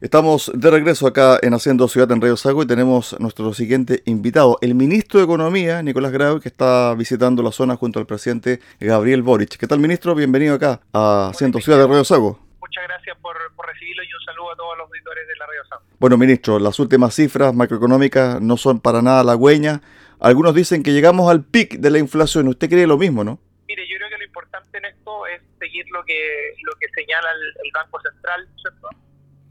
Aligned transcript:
Estamos 0.00 0.52
de 0.54 0.70
regreso 0.70 1.08
acá 1.08 1.40
en 1.42 1.54
Haciendo 1.54 1.88
Ciudad 1.88 2.12
en 2.12 2.20
Río 2.20 2.36
Sago 2.36 2.62
y 2.62 2.68
tenemos 2.68 3.18
nuestro 3.18 3.52
siguiente 3.52 4.04
invitado, 4.04 4.56
el 4.60 4.76
ministro 4.76 5.18
de 5.18 5.24
Economía, 5.24 5.82
Nicolás 5.82 6.12
Grau, 6.12 6.38
que 6.38 6.48
está 6.48 6.94
visitando 6.94 7.42
la 7.42 7.50
zona 7.50 7.74
junto 7.74 7.98
al 7.98 8.06
presidente 8.06 8.60
Gabriel 8.78 9.22
Boric. 9.22 9.56
¿Qué 9.56 9.66
tal, 9.66 9.80
ministro? 9.80 10.14
Bienvenido 10.14 10.54
acá 10.54 10.80
a 10.92 11.30
Haciendo 11.30 11.58
Ciudad 11.60 11.80
de 11.80 11.88
Río 11.88 12.04
Sago. 12.04 12.38
Muchas 12.60 12.84
gracias 12.84 13.16
por, 13.20 13.34
recibirlo 13.66 14.04
y 14.04 14.06
un 14.06 14.24
saludo 14.24 14.52
a 14.52 14.56
todos 14.56 14.78
los 14.78 14.86
auditores 14.86 15.26
de 15.26 15.34
la 15.34 15.46
Río 15.46 15.64
Sago. 15.68 15.82
Bueno, 15.98 16.16
ministro, 16.16 16.60
las 16.60 16.78
últimas 16.78 17.12
cifras 17.12 17.52
macroeconómicas 17.52 18.40
no 18.40 18.56
son 18.56 18.78
para 18.78 19.02
nada 19.02 19.18
halagüeñas. 19.18 19.80
Algunos 20.20 20.54
dicen 20.54 20.84
que 20.84 20.92
llegamos 20.92 21.28
al 21.28 21.42
pic 21.42 21.72
de 21.80 21.90
la 21.90 21.98
inflación. 21.98 22.46
¿Usted 22.46 22.70
cree 22.70 22.86
lo 22.86 22.98
mismo, 22.98 23.24
no? 23.24 23.40
Mire, 23.66 23.82
yo 23.88 23.96
creo 23.96 24.10
que 24.10 24.18
lo 24.18 24.24
importante 24.24 24.78
en 24.78 24.84
esto 24.84 25.26
es 25.26 25.42
seguir 25.58 25.86
lo 25.90 26.04
que, 26.04 26.54
lo 26.62 26.72
que 26.78 26.86
señala 26.94 27.32
el, 27.32 27.66
el 27.66 27.72
Banco 27.74 28.00
Central, 28.00 28.48
¿cierto? 28.62 28.90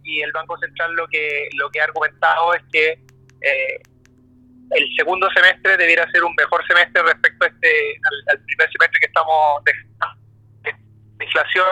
Y 0.08 0.22
el 0.22 0.32
Banco 0.32 0.58
Central 0.58 0.94
lo 0.94 1.08
que, 1.08 1.50
lo 1.54 1.70
que 1.70 1.82
ha 1.82 1.84
argumentado 1.84 2.54
es 2.54 2.64
que 2.72 3.00
eh, 3.42 3.80
el 4.72 4.96
segundo 4.96 5.30
semestre 5.32 5.78
debiera 5.78 6.10
ser 6.12 6.24
un 6.24 6.34
mejor 6.36 6.66
semestre 6.66 7.04
respecto 7.04 7.46
a 7.46 7.48
este, 7.50 8.00
al, 8.32 8.40
primer 8.40 8.72
semestre 8.72 9.00
que 9.00 9.08
estamos 9.08 9.64
de, 9.66 9.74
inflación 11.20 11.66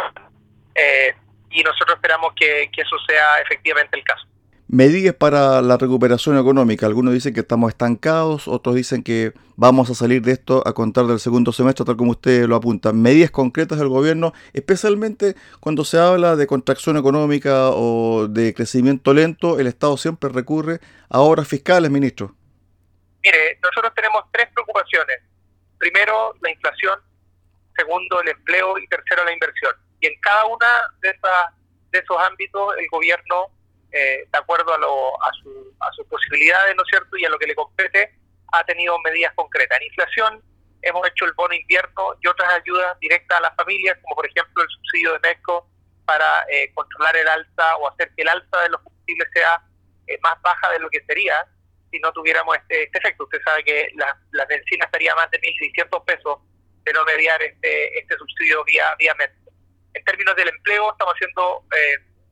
eh, 0.76 1.16
y 1.52 1.63
nosotros 1.63 1.95
esperamos 1.95 2.34
que, 2.35 2.70
que 2.73 2.81
eso 2.81 2.98
sea 3.07 3.40
efectivamente 3.41 3.98
el 3.98 4.03
caso 4.03 4.27
medidas 4.68 5.14
para 5.16 5.62
la 5.62 5.78
recuperación 5.78 6.38
económica. 6.38 6.86
Algunos 6.86 7.14
dicen 7.14 7.34
que 7.34 7.42
estamos 7.42 7.70
estancados, 7.70 8.48
otros 8.48 8.76
dicen 8.76 9.04
que 9.04 9.34
vamos 9.55 9.90
a 9.90 9.96
salir 9.96 10.22
de 10.22 10.32
esto 10.32 10.64
a 10.66 10.74
contar 10.74 11.05
del 11.05 11.20
segundo 11.20 11.52
semestre, 11.52 11.86
tal 11.86 11.98
como 11.98 12.12
usted 12.12 12.46
lo 12.46 12.55
apunta. 12.55 12.91
Medidas 12.94 13.32
concretas 13.32 13.80
del 13.80 13.90
gobierno, 13.90 14.34
especialmente 14.54 15.36
cuando 15.60 15.86
se 15.86 16.00
habla 16.00 16.36
de 16.36 16.48
contracción 16.48 16.98
económica 16.98 17.70
o 17.70 18.28
de 18.28 18.54
crecimiento 18.54 19.14
lento, 19.14 19.60
el 19.60 19.68
Estado 19.68 19.98
siempre 19.98 20.30
recurre 20.30 20.80
a 21.10 21.20
obras 21.20 21.48
fiscales, 21.48 21.91
ministro. 21.91 22.36
Mire, 23.24 23.60
nosotros 23.63 23.94
tenemos 23.96 24.24
tres 24.32 24.48
preocupaciones. 24.54 25.18
Primero, 25.77 26.34
la 26.41 26.52
inflación. 26.52 27.00
Segundo, 27.76 28.22
el 28.22 28.29
empleo. 28.29 28.77
Y 28.77 28.88
tercero, 28.88 29.26
la 29.26 29.34
inversión. 29.34 29.74
Y 30.00 30.07
en 30.07 30.13
cada 30.22 30.46
una 30.46 30.68
de, 31.02 31.10
esas, 31.10 31.55
de 31.91 32.00
esos 32.00 32.18
ámbitos, 32.20 32.76
el 32.77 32.85
gobierno 32.91 33.54
eh, 33.96 34.27
de 34.29 34.38
acuerdo 34.38 34.74
a, 34.74 34.77
lo, 34.77 35.24
a, 35.24 35.32
su, 35.41 35.74
a 35.79 35.90
sus 35.93 36.05
posibilidades, 36.07 36.76
¿no 36.76 36.84
es 36.84 36.90
cierto?, 36.90 37.15
y 37.15 37.24
a 37.24 37.29
lo 37.29 37.40
que 37.40 37.48
le 37.48 37.55
compete, 37.55 38.13
ha 38.51 38.63
tenido 38.65 38.99
medidas 38.99 39.34
concretas. 39.35 39.79
En 39.79 39.88
inflación 39.88 40.43
hemos 40.82 41.07
hecho 41.07 41.26
el 41.26 41.34
bono 41.34 41.54
invierno 41.54 42.13
y 42.21 42.27
otras 42.27 42.54
ayudas 42.54 42.99
directas 42.99 43.38
a 43.38 43.41
las 43.41 43.55
familias, 43.55 43.98
como 44.01 44.18
por 44.18 44.26
ejemplo 44.26 44.63
el 44.63 44.70
subsidio 44.70 45.13
de 45.13 45.20
MESCO 45.20 45.68
para 46.05 46.46
eh, 46.51 46.71
controlar 46.73 47.16
el 47.16 47.27
alza 47.27 47.77
o 47.77 47.90
hacer 47.90 48.12
que 48.16 48.23
el 48.23 48.29
alza 48.29 48.62
de 48.62 48.70
los 48.70 48.82
combustibles 48.82 49.29
sea 49.34 49.62
eh, 50.07 50.18
más 50.21 50.40
baja 50.41 50.71
de 50.71 50.79
lo 50.79 50.90
que 50.90 51.04
sería 51.05 51.48
si 51.90 51.99
no 51.99 52.12
tuviéramos 52.12 52.57
este, 52.57 52.84
este 52.84 52.99
efecto. 52.99 53.23
Usted 53.23 53.41
sabe 53.46 53.63
que 53.63 53.90
la, 53.96 54.16
la 54.32 54.46
benzina 54.46 54.85
estaría 54.85 55.16
más 55.16 55.32
de 55.32 55.40
1.600 55.40 56.04
pesos 56.04 56.40
de 56.84 56.93
no 56.93 57.05
mediar 57.05 57.41
este, 57.41 57.98
este 57.98 58.18
subsidio 58.18 58.63
vía, 58.66 58.93
vía 58.99 59.16
MESCO. 59.16 59.51
En 59.93 60.04
términos 60.04 60.35
del 60.35 60.49
empleo, 60.49 60.91
estamos 60.91 61.13
haciendo 61.13 61.63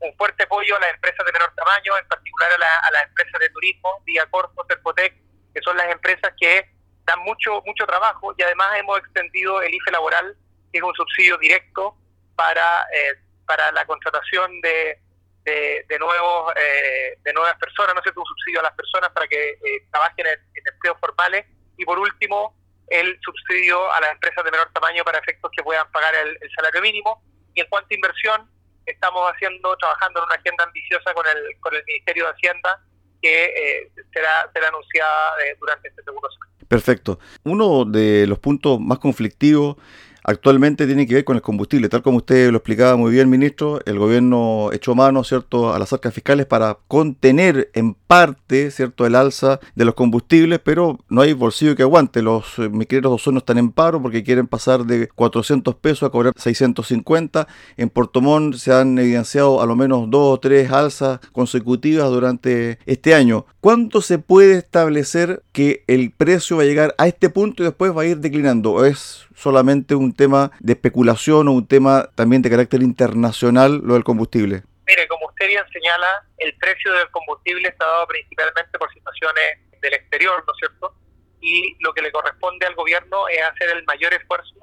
un 0.04 0.16
fuerte 0.16 0.44
apoyo 0.44 0.76
a 0.76 0.80
las 0.80 0.94
empresas 0.94 1.24
de 1.24 1.32
menor 1.32 1.52
tamaño, 1.54 1.92
en 2.00 2.08
particular 2.08 2.50
a, 2.52 2.90
las 2.90 3.04
empresas 3.04 3.40
de 3.40 3.48
turismo, 3.50 4.02
Vía 4.04 4.26
Corpo, 4.30 4.64
Cercotec, 4.68 5.14
que 5.54 5.62
son 5.62 5.76
las 5.76 5.90
empresas 5.90 6.32
que 6.38 6.68
dan 7.04 7.20
mucho 7.20 7.62
mucho 7.64 7.86
trabajo. 7.86 8.34
Y 8.36 8.42
además 8.42 8.78
hemos 8.78 8.98
extendido 8.98 9.62
el 9.62 9.74
IFE 9.74 9.92
laboral, 9.92 10.36
que 10.72 10.78
es 10.78 10.84
un 10.84 10.94
subsidio 10.94 11.38
directo 11.38 11.96
para 12.36 12.82
eh, 12.92 13.14
para 13.46 13.72
la 13.72 13.84
contratación 13.84 14.60
de, 14.62 14.98
de, 15.44 15.98
nuevos 15.98 16.52
eh, 16.56 17.18
de 17.22 17.32
nuevas 17.32 17.56
personas, 17.58 17.94
no 17.94 18.02
sé, 18.02 18.10
un 18.16 18.24
subsidio 18.24 18.60
a 18.60 18.64
las 18.64 18.72
personas 18.72 19.10
para 19.10 19.26
que 19.26 19.50
eh, 19.50 19.86
trabajen 19.90 20.26
en, 20.26 20.38
empleos 20.72 20.98
formales. 21.00 21.46
Y 21.76 21.84
por 21.84 21.98
último 21.98 22.56
el 22.88 23.18
subsidio 23.22 23.90
a 23.92 24.00
las 24.00 24.12
empresas 24.12 24.44
de 24.44 24.50
menor 24.50 24.70
tamaño 24.72 25.04
para 25.04 25.18
efectos 25.18 25.50
que 25.56 25.62
puedan 25.62 25.90
pagar 25.90 26.14
el 26.14 26.50
salario 26.54 26.82
mínimo. 26.82 27.22
Y 27.54 27.60
en 27.60 27.68
cuanto 27.68 27.88
a 27.90 27.94
inversión 27.94 28.53
estamos 28.86 29.30
haciendo, 29.32 29.76
trabajando 29.76 30.20
en 30.20 30.26
una 30.26 30.34
agenda 30.34 30.64
ambiciosa 30.64 31.12
con 31.14 31.26
el, 31.26 31.60
con 31.60 31.74
el 31.74 31.84
Ministerio 31.84 32.24
de 32.24 32.30
Hacienda 32.30 32.80
que 33.20 33.44
eh, 33.44 33.90
será, 34.12 34.50
será 34.52 34.68
anunciada 34.68 35.32
eh, 35.46 35.56
durante 35.58 35.88
este 35.88 36.02
segundo 36.02 36.28
semestre. 36.30 36.66
Perfecto. 36.68 37.18
Uno 37.44 37.84
de 37.84 38.26
los 38.26 38.38
puntos 38.38 38.78
más 38.80 38.98
conflictivos 38.98 39.76
actualmente 40.24 40.86
tiene 40.86 41.06
que 41.06 41.14
ver 41.14 41.24
con 41.24 41.36
el 41.36 41.42
combustible. 41.42 41.88
Tal 41.88 42.02
como 42.02 42.16
usted 42.16 42.50
lo 42.50 42.56
explicaba 42.56 42.96
muy 42.96 43.12
bien, 43.12 43.30
ministro, 43.30 43.80
el 43.84 43.98
gobierno 43.98 44.70
echó 44.72 44.94
mano, 44.94 45.22
¿cierto?, 45.22 45.72
a 45.72 45.78
las 45.78 45.92
arcas 45.92 46.14
fiscales 46.14 46.46
para 46.46 46.78
contener 46.88 47.70
en 47.74 47.94
parte, 47.94 48.70
¿cierto?, 48.70 49.06
el 49.06 49.14
alza 49.14 49.60
de 49.74 49.84
los 49.84 49.94
combustibles, 49.94 50.60
pero 50.64 50.98
no 51.08 51.20
hay 51.20 51.34
bolsillo 51.34 51.76
que 51.76 51.82
aguante. 51.82 52.22
Los 52.22 52.58
eh, 52.58 52.68
miqueros 52.68 53.10
de 53.10 53.14
Ozono 53.14 53.38
están 53.38 53.58
en 53.58 53.70
paro 53.70 54.00
porque 54.00 54.24
quieren 54.24 54.46
pasar 54.46 54.84
de 54.84 55.08
400 55.08 55.74
pesos 55.76 56.06
a 56.06 56.10
cobrar 56.10 56.32
650. 56.36 57.46
En 57.76 57.90
Portomón 57.90 58.54
se 58.54 58.72
han 58.72 58.98
evidenciado 58.98 59.60
a 59.60 59.66
lo 59.66 59.76
menos 59.76 60.10
dos 60.10 60.34
o 60.34 60.40
tres 60.40 60.70
alzas 60.70 61.20
consecutivas 61.32 62.08
durante 62.10 62.78
este 62.86 63.14
año. 63.14 63.44
¿Cuánto 63.60 64.00
se 64.00 64.18
puede 64.18 64.56
establecer 64.58 65.42
que 65.52 65.84
el 65.86 66.10
precio 66.10 66.56
va 66.56 66.62
a 66.62 66.66
llegar 66.66 66.94
a 66.98 67.06
este 67.06 67.28
punto 67.28 67.62
y 67.62 67.66
después 67.66 67.96
va 67.96 68.02
a 68.02 68.06
ir 68.06 68.18
declinando? 68.18 68.84
¿Es 68.84 69.26
solamente 69.34 69.94
un 69.94 70.13
tema 70.14 70.50
de 70.60 70.72
especulación 70.72 71.48
o 71.48 71.52
un 71.52 71.66
tema 71.66 72.08
también 72.14 72.42
de 72.42 72.50
carácter 72.50 72.82
internacional 72.82 73.80
lo 73.84 73.94
del 73.94 74.04
combustible? 74.04 74.62
Mire, 74.86 75.08
como 75.08 75.26
usted 75.26 75.48
bien 75.48 75.64
señala, 75.72 76.24
el 76.38 76.54
precio 76.56 76.92
del 76.92 77.10
combustible 77.10 77.68
está 77.68 77.86
dado 77.86 78.06
principalmente 78.06 78.78
por 78.78 78.92
situaciones 78.92 79.44
del 79.80 79.94
exterior, 79.94 80.42
¿no 80.46 80.52
es 80.52 80.58
cierto? 80.58 80.94
Y 81.40 81.76
lo 81.80 81.92
que 81.92 82.02
le 82.02 82.12
corresponde 82.12 82.66
al 82.66 82.74
gobierno 82.74 83.28
es 83.28 83.42
hacer 83.42 83.70
el 83.76 83.84
mayor 83.84 84.12
esfuerzo 84.14 84.54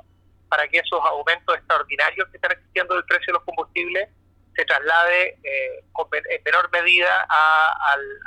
para 0.50 0.68
que 0.68 0.80
esos 0.80 1.00
aumentos 1.06 1.56
extraordinarios 1.56 2.28
que 2.30 2.38
están 2.38 2.52
existiendo 2.52 2.96
del 2.96 3.06
precio 3.06 3.28
de 3.28 3.34
los 3.34 3.44
combustibles 3.44 4.10
se 4.54 4.66
traslade 4.66 5.40
eh, 5.44 5.84
en 5.84 6.44
menor 6.44 6.70
medida 6.72 7.26
al, 7.30 8.20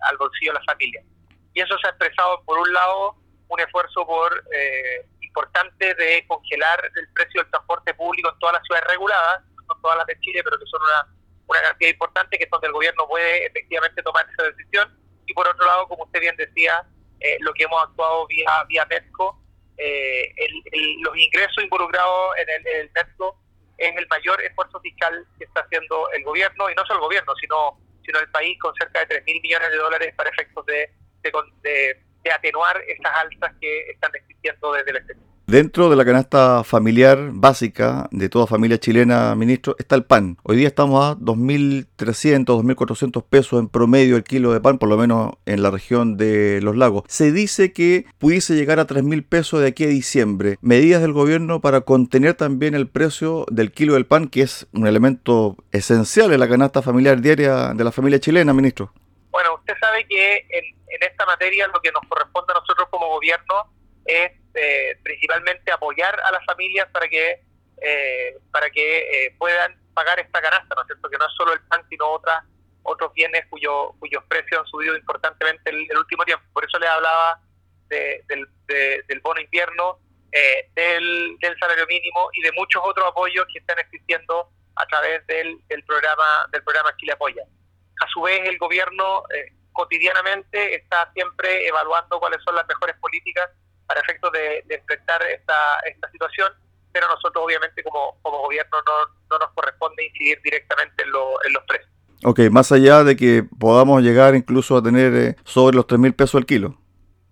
al, 0.00 0.16
bolsillo 0.18 0.52
de 0.52 0.58
las 0.58 0.66
familias. 0.66 1.04
Y 1.52 1.60
eso 1.60 1.78
se 1.78 1.86
ha 1.86 1.90
expresado, 1.90 2.42
por 2.44 2.58
un 2.58 2.72
lado, 2.72 3.16
un 3.48 3.60
esfuerzo 3.60 4.04
por 4.04 4.44
eh, 4.52 5.06
importante 5.34 5.94
de 5.94 6.24
congelar 6.28 6.90
el 6.94 7.08
precio 7.12 7.42
del 7.42 7.50
transporte 7.50 7.92
público 7.94 8.30
en 8.32 8.38
todas 8.38 8.54
las 8.54 8.62
ciudades 8.62 8.86
reguladas, 8.88 9.42
no 9.68 9.74
todas 9.82 9.98
las 9.98 10.06
de 10.06 10.18
Chile, 10.20 10.42
pero 10.44 10.58
que 10.58 10.66
son 10.66 10.80
una, 10.82 11.12
una 11.46 11.62
cantidad 11.62 11.90
importante, 11.90 12.38
que 12.38 12.44
es 12.44 12.50
donde 12.50 12.68
el 12.68 12.72
gobierno 12.72 13.08
puede 13.08 13.46
efectivamente 13.46 14.02
tomar 14.02 14.26
esa 14.30 14.44
decisión. 14.44 14.96
Y 15.26 15.34
por 15.34 15.48
otro 15.48 15.66
lado, 15.66 15.88
como 15.88 16.04
usted 16.04 16.20
bien 16.20 16.36
decía, 16.36 16.86
eh, 17.20 17.36
lo 17.40 17.52
que 17.52 17.64
hemos 17.64 17.82
actuado 17.82 18.26
vía, 18.28 18.64
vía 18.68 18.86
MESCO, 18.86 19.40
eh, 19.76 20.32
los 21.02 21.16
ingresos 21.16 21.64
involucrados 21.64 22.36
en 22.38 22.48
el, 22.50 22.66
en 22.66 22.92
MESCO 22.94 23.36
es 23.78 23.96
el 23.96 24.06
mayor 24.06 24.40
esfuerzo 24.42 24.78
fiscal 24.80 25.26
que 25.36 25.46
está 25.46 25.62
haciendo 25.62 26.08
el 26.12 26.22
gobierno, 26.22 26.70
y 26.70 26.74
no 26.76 26.86
solo 26.86 27.00
el 27.00 27.06
gobierno, 27.06 27.34
sino, 27.40 27.80
sino 28.04 28.20
el 28.20 28.30
país 28.30 28.56
con 28.60 28.72
cerca 28.76 29.00
de 29.00 29.06
3 29.06 29.24
mil 29.24 29.40
millones 29.42 29.70
de 29.70 29.76
dólares 29.78 30.14
para 30.14 30.30
efectos 30.30 30.64
de, 30.66 30.90
de, 31.22 31.32
de 31.62 32.03
atenuar 32.30 32.80
esas 32.88 33.12
alzas 33.14 33.52
que 33.60 33.90
están 33.90 34.10
existiendo 34.14 34.72
desde 34.72 34.90
el 34.90 34.96
exterior. 34.96 35.34
Dentro 35.46 35.90
de 35.90 35.96
la 35.96 36.06
canasta 36.06 36.64
familiar 36.64 37.18
básica 37.32 38.08
de 38.10 38.30
toda 38.30 38.46
familia 38.46 38.78
chilena, 38.78 39.34
ministro, 39.34 39.76
está 39.78 39.94
el 39.94 40.02
pan. 40.02 40.38
Hoy 40.42 40.56
día 40.56 40.68
estamos 40.68 41.04
a 41.04 41.18
2.300, 41.18 42.46
2.400 42.46 43.22
pesos 43.28 43.60
en 43.60 43.68
promedio 43.68 44.16
el 44.16 44.24
kilo 44.24 44.54
de 44.54 44.60
pan, 44.60 44.78
por 44.78 44.88
lo 44.88 44.96
menos 44.96 45.34
en 45.44 45.62
la 45.62 45.70
región 45.70 46.16
de 46.16 46.62
Los 46.62 46.76
Lagos. 46.76 47.04
Se 47.08 47.30
dice 47.30 47.74
que 47.74 48.06
pudiese 48.18 48.54
llegar 48.54 48.80
a 48.80 48.86
3.000 48.86 49.22
pesos 49.28 49.60
de 49.60 49.68
aquí 49.68 49.84
a 49.84 49.88
diciembre. 49.88 50.56
Medidas 50.62 51.02
del 51.02 51.12
gobierno 51.12 51.60
para 51.60 51.82
contener 51.82 52.32
también 52.32 52.74
el 52.74 52.88
precio 52.88 53.44
del 53.50 53.70
kilo 53.70 53.94
del 53.94 54.06
pan, 54.06 54.28
que 54.28 54.40
es 54.40 54.66
un 54.72 54.86
elemento 54.86 55.58
esencial 55.72 56.32
en 56.32 56.40
la 56.40 56.48
canasta 56.48 56.80
familiar 56.80 57.20
diaria 57.20 57.74
de 57.74 57.84
la 57.84 57.92
familia 57.92 58.18
chilena, 58.18 58.54
ministro. 58.54 58.94
Bueno, 59.30 59.56
usted 59.56 59.74
sabe 59.78 60.06
que 60.08 60.36
en, 60.38 60.74
en 60.94 61.02
esta 61.02 61.26
materia 61.26 61.66
lo 61.68 61.80
que 61.80 61.92
nos 61.92 62.02
corresponde 62.08 62.52
a 62.52 62.60
nosotros 62.60 62.88
como 62.90 63.08
gobierno 63.08 63.70
es 64.04 64.32
eh, 64.54 64.98
principalmente 65.02 65.72
apoyar 65.72 66.18
a 66.20 66.30
las 66.32 66.44
familias 66.44 66.88
para 66.92 67.08
que 67.08 67.42
eh, 67.82 68.38
para 68.52 68.70
que 68.70 68.98
eh, 68.98 69.34
puedan 69.38 69.76
pagar 69.94 70.18
esta 70.20 70.40
canasta, 70.40 70.74
¿no 70.74 70.82
es 70.82 70.86
cierto? 70.86 71.10
Que 71.10 71.18
no 71.18 71.26
es 71.26 71.32
solo 71.36 71.52
el 71.52 71.60
pan, 71.62 71.84
sino 71.88 72.08
otras 72.08 72.44
otros 72.82 73.12
bienes 73.14 73.44
cuyo, 73.48 73.92
cuyos 73.98 74.22
precios 74.28 74.60
han 74.60 74.66
subido 74.66 74.94
importantemente 74.94 75.70
el, 75.70 75.86
el 75.90 75.98
último 75.98 76.24
tiempo. 76.24 76.44
Por 76.52 76.64
eso 76.64 76.78
le 76.78 76.86
hablaba 76.86 77.40
del, 77.88 78.46
del, 78.66 79.20
bono 79.20 79.40
invierno, 79.40 79.98
del, 80.74 81.36
del 81.40 81.58
salario 81.58 81.86
mínimo 81.86 82.28
y 82.34 82.42
de 82.42 82.52
muchos 82.52 82.82
otros 82.84 83.08
apoyos 83.08 83.46
que 83.52 83.58
están 83.58 83.78
existiendo 83.78 84.50
a 84.76 84.86
través 84.86 85.26
del, 85.28 85.58
del 85.68 85.82
programa 85.84 86.46
del 86.52 86.62
programa 86.62 86.94
Chile 86.98 87.12
Apoya. 87.12 87.42
A 88.02 88.08
su 88.08 88.20
vez, 88.20 88.46
el 88.46 88.58
gobierno 88.58 89.22
cotidianamente 89.74 90.76
está 90.76 91.10
siempre 91.12 91.68
evaluando 91.68 92.18
cuáles 92.18 92.42
son 92.42 92.54
las 92.54 92.66
mejores 92.66 92.96
políticas 92.96 93.50
para 93.86 94.00
efectos 94.00 94.32
de, 94.32 94.64
enfrentar 94.70 95.22
esta, 95.26 95.80
esta 95.84 96.10
situación, 96.10 96.52
pero 96.92 97.08
nosotros 97.08 97.44
obviamente 97.44 97.82
como, 97.82 98.16
como 98.22 98.38
gobierno 98.38 98.78
no, 98.86 99.14
no 99.30 99.38
nos 99.38 99.52
corresponde 99.52 100.06
incidir 100.06 100.40
directamente 100.42 101.02
en, 101.02 101.08
en 101.08 101.52
los 101.52 101.64
precios. 101.64 101.90
Ok, 102.24 102.40
más 102.50 102.72
allá 102.72 103.04
de 103.04 103.16
que 103.16 103.44
podamos 103.60 104.00
llegar 104.02 104.34
incluso 104.34 104.78
a 104.78 104.82
tener 104.82 105.12
eh, 105.14 105.36
sobre 105.44 105.76
los 105.76 105.86
3 105.86 106.00
mil 106.00 106.14
pesos 106.14 106.36
al 106.36 106.46
kilo. 106.46 106.78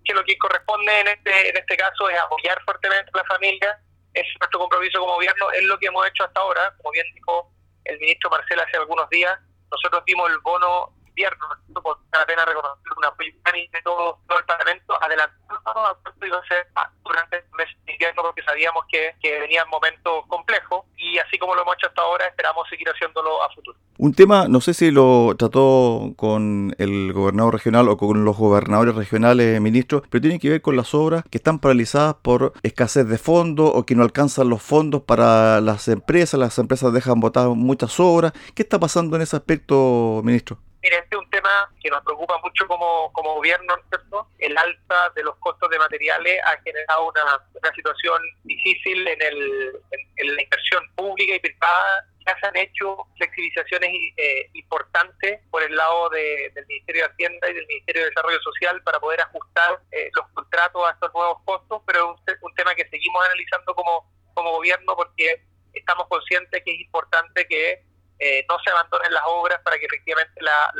Que 0.05 0.13
lo 0.13 0.23
que 0.23 0.37
corresponde 0.37 0.99
en 0.99 1.07
este, 1.07 1.49
en 1.49 1.57
este 1.57 1.77
caso 1.77 2.09
es 2.09 2.19
apoyar 2.19 2.61
fuertemente 2.63 3.09
a 3.13 3.17
la 3.17 3.23
familia, 3.23 3.79
es 4.13 4.25
nuestro 4.39 4.59
compromiso 4.59 4.99
como 4.99 5.15
gobierno, 5.15 5.49
es 5.51 5.63
lo 5.63 5.79
que 5.79 5.87
hemos 5.87 6.05
hecho 6.07 6.25
hasta 6.25 6.39
ahora, 6.39 6.75
como 6.77 6.91
bien 6.91 7.07
dijo 7.15 7.49
el 7.85 7.97
ministro 7.99 8.29
Marcel 8.29 8.59
hace 8.59 8.77
algunos 8.77 9.09
días, 9.09 9.39
nosotros 9.71 10.03
dimos 10.05 10.29
el 10.29 10.37
bono 10.39 10.93
invierno, 11.13 11.45
por 11.81 11.97
la 12.11 12.25
pena 12.25 12.45
reconocer 12.45 12.93
una 12.97 13.07
apoyo 13.07 13.31
de 13.53 13.81
todo, 13.83 14.19
todo 14.27 14.39
el 14.39 14.45
Parlamento, 14.45 15.01
adelantando 15.01 15.79
a 15.85 15.97
cuánto 16.01 16.25
iba 16.25 16.37
a 16.37 16.47
ser 16.47 16.67
durante 17.03 17.37
el 17.37 17.43
mes 17.57 17.67
de 17.85 17.93
invierno, 17.93 18.23
porque 18.23 18.43
sabíamos 18.43 18.83
que, 18.89 19.15
que 19.21 19.39
venían 19.39 19.69
momentos 19.69 20.25
complejos, 20.27 20.85
y 20.97 21.17
así 21.19 21.37
como 21.37 21.55
lo 21.55 21.61
hemos 21.61 21.75
hecho 21.75 21.87
hasta 21.87 22.01
ahora, 22.01 22.27
esperamos 22.27 22.67
seguir 22.69 22.87
haciéndolo 22.89 23.43
a 23.43 23.49
futuro. 23.53 23.77
Un 23.97 24.13
tema, 24.13 24.47
no 24.47 24.59
sé 24.59 24.73
si 24.73 24.89
lo 24.89 25.35
trató 25.37 26.13
con 26.15 26.75
el 26.79 27.13
gobernador 27.13 27.53
regional 27.53 27.87
o 27.89 27.97
con 27.97 28.25
los 28.25 28.37
gobernadores 28.37 28.95
regionales, 28.95 29.61
ministros, 29.61 30.03
pero 30.09 30.21
tiene 30.21 30.39
que 30.39 30.49
ver 30.49 30.61
con 30.61 30.75
las 30.75 30.93
obras 30.95 31.23
que 31.29 31.37
están 31.37 31.59
paralizadas 31.59 32.15
por 32.15 32.53
escasez 32.63 33.07
de 33.07 33.17
fondos 33.17 33.71
o 33.73 33.85
que 33.85 33.95
no 33.95 34.03
alcanzan 34.03 34.49
los 34.49 34.61
fondos 34.63 35.03
para 35.03 35.61
las 35.61 35.87
empresas, 35.87 36.39
las 36.39 36.57
empresas 36.57 36.91
dejan 36.91 37.19
botar 37.19 37.47
muchas 37.49 37.99
obras. 37.99 38.33
¿Qué 38.55 38.63
está 38.63 38.79
pasando 38.79 39.15
en 39.15 39.21
ese 39.21 39.35
aspecto, 39.35 40.21
ministro? 40.23 40.57
Mire, 40.83 40.97
este 40.97 41.15
es 41.15 41.21
un 41.21 41.29
tema 41.29 41.71
que 41.81 41.89
nos 41.89 42.03
preocupa 42.03 42.37
mucho 42.39 42.67
como, 42.67 43.09
como 43.13 43.35
gobierno, 43.35 43.73
¿cierto? 43.87 44.27
El 44.37 44.57
alza 44.57 45.09
de 45.15 45.23
los 45.23 45.37
costos 45.37 45.69
de 45.69 45.79
materiales 45.79 46.41
ha 46.43 46.61
generado 46.61 47.07
una, 47.07 47.23
una 47.53 47.73
situación 47.73 48.21
difícil 48.43 49.07
en, 49.07 49.21
el, 49.21 49.81
en, 50.17 50.35
la 50.35 50.41
inversión 50.41 50.83
pública 50.95 51.35
y 51.35 51.39
privada. 51.39 52.05
Ya 52.27 52.37
se 52.37 52.47
han 52.47 52.57
hecho 52.57 52.97
flexibilizaciones 53.15 53.91
eh, 54.17 54.49
importantes 54.55 55.39
por 55.49 55.63
el 55.63 55.73
lado 55.73 56.09
de, 56.09 56.51
del 56.53 56.67
Ministerio 56.67 57.03
de 57.03 57.11
Hacienda 57.11 57.49
y 57.49 57.53
del 57.53 57.67
Ministerio 57.67 58.01
de 58.01 58.09
Desarrollo 58.09 58.41
Social 58.41 58.83
para 58.83 58.99
poder 58.99 59.21
ajustar 59.21 59.79
eh, 59.91 60.09
los 60.13 60.27
contratos 60.33 60.85
a 60.85 60.91
estos 60.91 61.13
nuevos 61.13 61.37
costos, 61.45 61.81
pero 61.85 62.17
es 62.27 62.35
un, 62.41 62.49
un 62.49 62.55
tema 62.55 62.75
que 62.75 62.89
seguimos 62.89 63.25
analizando 63.25 63.73
como, 63.73 64.11
como 64.33 64.51
gobierno 64.51 64.97
porque 64.97 65.45
estamos 65.71 66.07
conscientes 66.09 66.61
que 66.63 66.73
es 66.73 66.81
importante 66.81 67.47
que 67.47 67.83
eh, 68.23 68.45
no 68.47 68.57
se 68.63 68.71
abandonen 68.71 69.13
las 69.13 69.23
obras 69.25 69.59
para 69.63 69.77
que 69.77 69.85
efectivamente 69.85 70.39
la, 70.41 70.71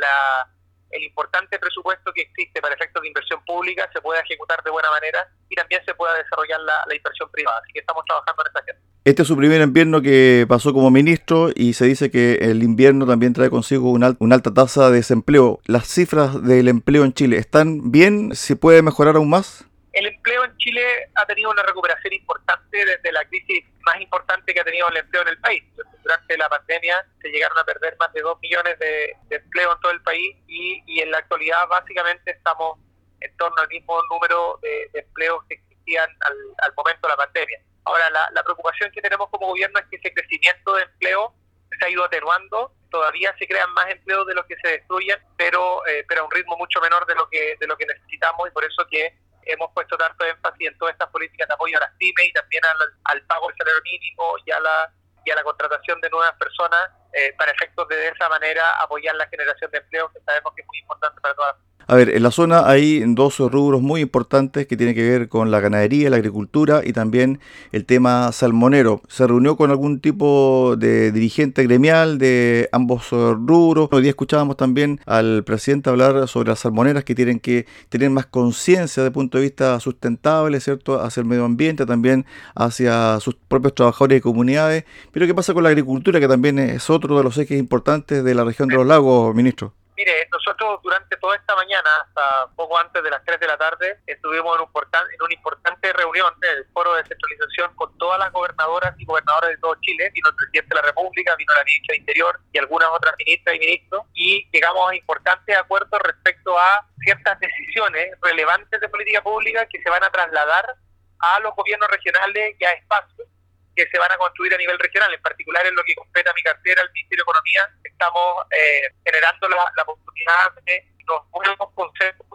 el 0.90 1.02
importante 1.02 1.58
presupuesto 1.58 2.10
que 2.14 2.22
existe 2.22 2.62
para 2.62 2.74
efectos 2.74 3.02
de 3.02 3.08
inversión 3.08 3.44
pública 3.44 3.86
se 3.92 4.00
pueda 4.00 4.20
ejecutar 4.20 4.62
de 4.62 4.70
buena 4.70 4.88
manera 4.90 5.28
y 5.50 5.54
también 5.54 5.82
se 5.84 5.94
pueda 5.94 6.14
desarrollar 6.14 6.58
la, 6.60 6.94
inversión 6.94 7.30
privada. 7.30 7.58
Así 7.62 7.72
que 7.74 7.80
estamos 7.80 8.02
trabajando 8.06 8.42
en 8.42 8.50
esa 8.50 8.58
agenda. 8.60 8.82
Este 9.04 9.22
es 9.22 9.28
su 9.28 9.36
primer 9.36 9.60
invierno 9.60 10.00
que 10.00 10.46
pasó 10.48 10.72
como 10.72 10.90
ministro 10.90 11.50
y 11.54 11.74
se 11.74 11.84
dice 11.84 12.10
que 12.10 12.36
el 12.36 12.62
invierno 12.62 13.06
también 13.06 13.34
trae 13.34 13.50
consigo 13.50 13.90
una, 13.90 14.16
una 14.20 14.36
alta 14.36 14.54
tasa 14.54 14.88
de 14.88 14.96
desempleo. 14.96 15.60
¿Las 15.66 15.86
cifras 15.86 16.42
del 16.42 16.68
empleo 16.68 17.04
en 17.04 17.12
Chile 17.12 17.36
están 17.36 17.92
bien? 17.92 18.34
¿Se 18.34 18.56
puede 18.56 18.80
mejorar 18.80 19.16
aún 19.16 19.28
más? 19.28 19.66
El 19.92 20.06
empleo 20.06 20.44
en 20.44 20.56
Chile 20.56 20.82
ha 21.14 21.26
tenido 21.26 21.50
una 21.50 21.62
recuperación 21.62 22.14
importante 22.14 22.78
desde 22.78 23.12
la 23.12 23.22
crisis 23.26 23.64
más 23.84 24.00
importante 24.00 24.54
que 24.54 24.60
ha 24.60 24.64
tenido 24.64 24.88
el 24.88 24.96
empleo 24.96 25.22
en 25.22 25.28
el 25.28 25.38
país. 25.38 25.62
Durante 26.04 26.36
la 26.36 26.48
pandemia 26.48 27.04
se 27.20 27.28
llegaron 27.28 27.58
a 27.58 27.64
perder 27.64 27.96
más 27.98 28.12
de 28.12 28.20
2 28.20 28.38
millones 28.40 28.78
de, 28.78 29.16
de 29.28 29.36
empleo 29.36 29.72
en 29.72 29.80
todo 29.80 29.92
el 29.92 30.02
país 30.02 30.36
y, 30.46 30.82
y, 30.86 31.00
en 31.00 31.10
la 31.10 31.18
actualidad 31.18 31.66
básicamente 31.68 32.30
estamos 32.30 32.78
en 33.20 33.36
torno 33.36 33.60
al 33.60 33.68
mismo 33.68 34.00
número 34.10 34.58
de, 34.62 34.90
empleos 34.92 35.42
que 35.48 35.54
existían 35.54 36.08
al, 36.20 36.36
al, 36.58 36.74
momento 36.74 37.08
de 37.08 37.08
la 37.08 37.16
pandemia. 37.16 37.58
Ahora, 37.84 38.10
la, 38.10 38.30
la 38.32 38.42
preocupación 38.42 38.90
que 38.92 39.00
tenemos 39.00 39.28
como 39.30 39.48
gobierno 39.48 39.80
es 39.80 39.86
que 39.86 39.96
ese 39.96 40.12
crecimiento 40.12 40.74
de 40.74 40.82
empleo 40.82 41.34
se 41.78 41.86
ha 41.86 41.90
ido 41.90 42.04
atenuando 42.04 42.72
todavía 42.94 43.34
se 43.40 43.48
crean 43.48 43.72
más 43.72 43.90
empleos 43.90 44.24
de 44.24 44.34
los 44.34 44.46
que 44.46 44.54
se 44.62 44.68
destruyen, 44.68 45.18
pero 45.36 45.84
eh, 45.88 46.04
pero 46.08 46.20
a 46.20 46.24
un 46.26 46.30
ritmo 46.30 46.56
mucho 46.56 46.80
menor 46.80 47.04
de 47.06 47.16
lo 47.16 47.28
que 47.28 47.56
de 47.58 47.66
lo 47.66 47.76
que 47.76 47.86
necesitamos 47.86 48.46
y 48.46 48.52
por 48.52 48.64
eso 48.64 48.86
que 48.88 49.18
hemos 49.46 49.72
puesto 49.74 49.96
tanto 49.96 50.24
énfasis 50.24 50.68
en 50.68 50.78
todas 50.78 50.92
estas 50.92 51.10
políticas 51.10 51.48
de 51.48 51.54
apoyo 51.54 51.76
a 51.76 51.80
las 51.80 51.92
pymes 51.98 52.28
y 52.28 52.32
también 52.32 52.62
al, 53.04 53.22
pago 53.26 53.48
del 53.48 53.56
salario 53.58 53.82
mínimo 53.82 54.34
y 54.46 54.50
a 54.52 54.60
la, 54.60 54.92
y 55.24 55.30
a 55.30 55.34
la 55.34 55.42
contratación 55.42 56.00
de 56.00 56.10
nuevas 56.10 56.34
personas 56.34 56.90
eh, 57.12 57.34
para 57.38 57.52
efectos 57.52 57.88
de, 57.88 57.96
de 57.96 58.08
esa 58.08 58.28
manera 58.28 58.80
apoyar 58.80 59.14
la 59.16 59.26
generación 59.28 59.70
de 59.70 59.78
empleo 59.78 60.10
que 60.12 60.20
sabemos 60.20 60.52
que 60.54 60.62
es 60.62 60.66
muy 60.66 60.78
importante 60.78 61.20
para 61.20 61.34
todas 61.34 61.54
las 61.54 61.73
a 61.86 61.96
ver, 61.96 62.10
en 62.16 62.22
la 62.22 62.30
zona 62.30 62.66
hay 62.66 63.02
dos 63.08 63.38
rubros 63.38 63.82
muy 63.82 64.00
importantes 64.00 64.66
que 64.66 64.76
tienen 64.76 64.94
que 64.94 65.06
ver 65.06 65.28
con 65.28 65.50
la 65.50 65.60
ganadería, 65.60 66.08
la 66.08 66.16
agricultura 66.16 66.80
y 66.82 66.94
también 66.94 67.40
el 67.72 67.84
tema 67.84 68.32
salmonero. 68.32 69.02
¿Se 69.08 69.26
reunió 69.26 69.56
con 69.56 69.70
algún 69.70 70.00
tipo 70.00 70.76
de 70.78 71.12
dirigente 71.12 71.62
gremial 71.62 72.16
de 72.16 72.70
ambos 72.72 73.10
rubros? 73.10 73.90
Hoy 73.92 74.00
día 74.00 74.10
escuchábamos 74.10 74.56
también 74.56 74.98
al 75.04 75.44
presidente 75.44 75.90
hablar 75.90 76.26
sobre 76.26 76.48
las 76.48 76.60
salmoneras 76.60 77.04
que 77.04 77.14
tienen 77.14 77.38
que 77.38 77.66
tener 77.90 78.08
más 78.08 78.24
conciencia 78.26 79.02
desde 79.02 79.08
el 79.08 79.12
punto 79.12 79.36
de 79.36 79.44
vista 79.44 79.78
sustentable, 79.78 80.60
¿cierto? 80.60 81.02
Hacia 81.02 81.20
el 81.20 81.26
medio 81.26 81.44
ambiente, 81.44 81.84
también 81.84 82.24
hacia 82.54 83.20
sus 83.20 83.34
propios 83.34 83.74
trabajadores 83.74 84.18
y 84.18 84.22
comunidades. 84.22 84.84
Pero 85.12 85.26
¿qué 85.26 85.34
pasa 85.34 85.52
con 85.52 85.62
la 85.62 85.68
agricultura, 85.68 86.18
que 86.18 86.28
también 86.28 86.58
es 86.58 86.88
otro 86.88 87.18
de 87.18 87.24
los 87.24 87.36
ejes 87.36 87.58
importantes 87.58 88.24
de 88.24 88.34
la 88.34 88.44
región 88.44 88.70
de 88.70 88.76
los 88.76 88.86
lagos, 88.86 89.34
ministro? 89.34 89.74
Mire, 89.96 90.28
nosotros 90.32 90.80
durante 90.82 91.16
toda 91.18 91.36
esta 91.36 91.54
mañana, 91.54 91.88
hasta 92.02 92.48
poco 92.56 92.76
antes 92.76 93.02
de 93.02 93.10
las 93.10 93.24
3 93.24 93.38
de 93.38 93.46
la 93.46 93.56
tarde, 93.56 94.00
estuvimos 94.06 94.56
en, 94.56 94.62
un 94.62 94.68
en 94.68 95.22
una 95.22 95.34
importante 95.34 95.92
reunión 95.92 96.32
del 96.40 96.66
foro 96.72 96.94
de 96.94 97.02
descentralización 97.02 97.74
con 97.76 97.96
todas 97.98 98.18
las 98.18 98.32
gobernadoras 98.32 98.94
y 98.98 99.04
gobernadores 99.04 99.50
de 99.50 99.56
todo 99.58 99.76
Chile. 99.80 100.10
Vino 100.12 100.28
el 100.30 100.34
presidente 100.34 100.68
de 100.68 100.80
la 100.80 100.86
República, 100.86 101.36
vino 101.36 101.54
la 101.54 101.64
ministra 101.64 101.92
de 101.92 101.98
Interior 101.98 102.40
y 102.52 102.58
algunas 102.58 102.88
otras 102.88 103.14
ministras 103.18 103.54
y 103.54 103.58
ministros. 103.60 104.02
Y 104.14 104.48
llegamos 104.52 104.90
a 104.90 104.96
importantes 104.96 105.56
acuerdos 105.56 106.00
respecto 106.02 106.58
a 106.58 106.86
ciertas 107.04 107.38
decisiones 107.38 108.18
relevantes 108.20 108.80
de 108.80 108.88
política 108.88 109.22
pública 109.22 109.66
que 109.66 109.80
se 109.80 109.90
van 109.90 110.02
a 110.02 110.10
trasladar 110.10 110.74
a 111.20 111.40
los 111.40 111.54
gobiernos 111.54 111.88
regionales 111.88 112.56
y 112.58 112.64
a 112.64 112.72
espacios 112.72 113.28
que 113.74 113.88
se 113.88 113.98
van 113.98 114.10
a 114.12 114.16
construir 114.16 114.54
a 114.54 114.58
nivel 114.58 114.78
regional, 114.78 115.12
en 115.12 115.22
particular 115.22 115.66
en 115.66 115.74
lo 115.74 115.82
que 115.84 115.94
compete 115.94 116.30
a 116.30 116.34
mi 116.34 116.42
cartera, 116.42 116.82
el 116.82 116.92
Ministerio 116.92 117.24
de 117.24 117.30
Economía, 117.30 117.70
estamos 117.82 118.46
eh, 118.50 118.88
generando 119.04 119.48
la, 119.48 119.82
oportunidad 119.82 120.52
de 120.64 120.86
los 121.06 121.22
nuevos 121.32 121.70
conceptos 121.74 122.28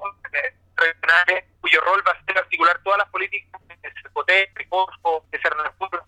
regionales 0.75 1.45
cuyo 1.61 1.81
rol 1.81 2.03
va 2.07 2.11
a 2.11 2.25
ser 2.25 2.37
articular 2.37 2.79
todas 2.83 2.99
las 2.99 3.09
políticas 3.09 3.61
de 3.67 3.91
CERCOTE, 4.01 4.51
de 4.55 4.69
COSCO, 4.69 5.25
de 5.31 5.39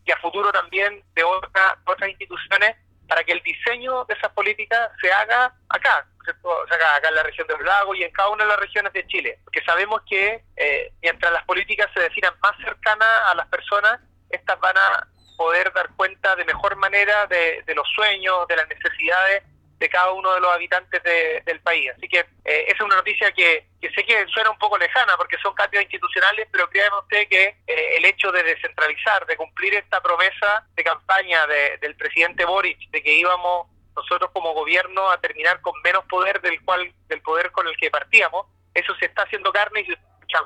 y 0.05 0.11
a 0.11 0.17
futuro 0.17 0.51
también 0.51 1.03
de 1.13 1.23
otra, 1.23 1.77
otras 1.85 2.09
instituciones 2.09 2.75
para 3.07 3.23
que 3.23 3.33
el 3.33 3.41
diseño 3.43 4.05
de 4.05 4.13
esas 4.13 4.31
políticas 4.31 4.89
se 5.01 5.11
haga 5.11 5.53
acá, 5.69 6.07
se 6.25 6.31
haga 6.31 6.95
acá 6.95 7.09
en 7.09 7.15
la 7.15 7.23
región 7.23 7.47
del 7.47 7.65
lago 7.65 7.93
y 7.93 8.03
en 8.03 8.11
cada 8.11 8.29
una 8.29 8.45
de 8.45 8.49
las 8.49 8.59
regiones 8.59 8.93
de 8.93 9.05
Chile, 9.07 9.39
porque 9.43 9.61
sabemos 9.65 10.01
que 10.09 10.43
eh, 10.55 10.93
mientras 11.01 11.31
las 11.33 11.43
políticas 11.43 11.89
se 11.93 11.99
definan 11.99 12.33
más 12.41 12.55
cercanas 12.63 13.09
a 13.25 13.35
las 13.35 13.47
personas, 13.47 13.99
estas 14.29 14.57
van 14.61 14.77
a 14.77 15.07
poder 15.41 15.73
dar 15.73 15.89
cuenta 15.95 16.35
de 16.35 16.45
mejor 16.45 16.75
manera 16.75 17.25
de, 17.25 17.63
de 17.65 17.73
los 17.73 17.87
sueños, 17.95 18.47
de 18.47 18.55
las 18.57 18.67
necesidades 18.67 19.41
de 19.79 19.89
cada 19.89 20.11
uno 20.11 20.31
de 20.35 20.39
los 20.39 20.53
habitantes 20.53 21.01
de, 21.01 21.41
del 21.43 21.59
país. 21.61 21.89
Así 21.97 22.07
que 22.07 22.19
eh, 22.19 22.65
esa 22.67 22.75
es 22.75 22.81
una 22.81 22.97
noticia 22.97 23.31
que, 23.31 23.65
que, 23.81 23.89
sé 23.89 24.03
que 24.05 24.27
suena 24.27 24.51
un 24.51 24.59
poco 24.59 24.77
lejana 24.77 25.17
porque 25.17 25.37
son 25.41 25.55
cambios 25.55 25.81
institucionales, 25.81 26.47
pero 26.51 26.69
créanme 26.69 26.99
usted 26.99 27.27
que 27.27 27.43
eh, 27.65 27.97
el 27.97 28.05
hecho 28.05 28.31
de 28.31 28.43
descentralizar, 28.43 29.25
de 29.25 29.35
cumplir 29.35 29.73
esta 29.73 29.99
promesa 29.99 30.67
de 30.75 30.83
campaña 30.83 31.47
de, 31.47 31.79
del 31.81 31.95
presidente 31.95 32.45
Boric, 32.45 32.77
de 32.91 33.01
que 33.01 33.13
íbamos 33.13 33.67
nosotros 33.95 34.29
como 34.31 34.53
gobierno 34.53 35.09
a 35.09 35.19
terminar 35.19 35.59
con 35.61 35.73
menos 35.81 36.05
poder 36.05 36.39
del 36.41 36.63
cual 36.63 36.93
del 37.07 37.21
poder 37.23 37.49
con 37.49 37.67
el 37.67 37.75
que 37.77 37.89
partíamos, 37.89 38.45
eso 38.75 38.93
se 38.99 39.05
está 39.05 39.23
haciendo 39.23 39.51
carne 39.51 39.81
y 39.81 39.87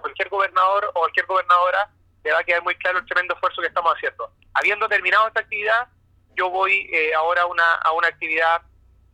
cualquier 0.01 0.29
gobernador 0.29 0.89
o 0.93 0.99
cualquier 1.01 1.25
gobernadora 1.25 1.89
le 2.25 2.31
va 2.31 2.39
a 2.39 2.43
quedar 2.43 2.63
muy 2.63 2.75
claro 2.75 2.97
el 2.97 3.05
tremendo 3.05 3.35
esfuerzo 3.35 3.61
que 3.61 3.67
estamos 3.67 3.93
haciendo. 3.93 4.31
Habiendo 4.55 4.89
terminado 4.89 5.27
esta 5.27 5.41
actividad, 5.41 5.87
yo 6.35 6.49
voy 6.49 6.89
eh, 6.91 7.13
ahora 7.13 7.43
a 7.43 7.45
una, 7.45 7.73
a 7.75 7.91
una 7.91 8.07
actividad 8.07 8.61